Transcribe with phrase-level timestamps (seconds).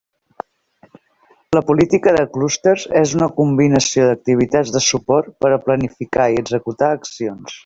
[1.57, 6.95] La política de clústers és una combinació d'activitats de suport per a planificar i executar
[7.01, 7.59] accions.